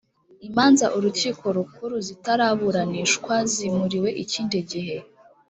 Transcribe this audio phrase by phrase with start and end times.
[0.47, 4.97] imanza urukiko rukuru zitaraburanishwa zimuriwe ikindi gihe